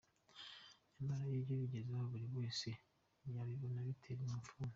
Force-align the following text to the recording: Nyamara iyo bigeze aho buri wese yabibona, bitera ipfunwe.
Nyamara 0.95 1.23
iyo 1.31 1.43
bigeze 1.61 1.89
aho 1.93 2.03
buri 2.11 2.27
wese 2.37 2.69
yabibona, 3.35 3.79
bitera 3.87 4.21
ipfunwe. 4.39 4.69